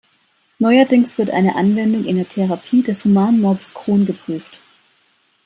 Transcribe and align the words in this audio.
Neuerdings 0.57 1.19
wird 1.19 1.29
eine 1.29 1.53
Anwendung 1.53 2.05
in 2.05 2.15
der 2.15 2.27
Therapie 2.27 2.81
des 2.81 3.05
humanen 3.05 3.39
Morbus 3.39 3.75
Crohn 3.75 4.07
geprüft. 4.07 4.59